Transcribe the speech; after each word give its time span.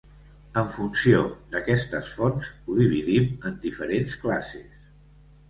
En 0.59 0.69
funció 0.77 1.19
d'aquestes 1.51 2.09
fonts, 2.15 2.49
ho 2.65 2.79
dividim 2.81 3.29
en 3.51 3.61
diferents 3.69 4.19
classes. 4.27 4.83